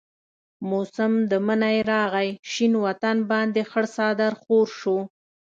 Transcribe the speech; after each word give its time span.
موسم 0.69 1.13
د 1.31 1.33
منی 1.47 1.77
راغي 1.91 2.29
شين 2.51 2.73
وطن 2.85 3.17
باندي 3.29 3.63
خړ 3.71 3.85
څادر 3.95 4.31
خور 4.41 4.67
شو 4.79 4.97